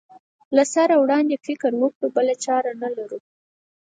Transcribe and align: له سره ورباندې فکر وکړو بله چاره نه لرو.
له 0.55 0.63
سره 0.73 0.93
ورباندې 0.97 1.41
فکر 1.45 1.71
وکړو 1.77 2.07
بله 2.15 2.33
چاره 2.45 2.71
نه 2.81 2.89
لرو. 2.95 3.17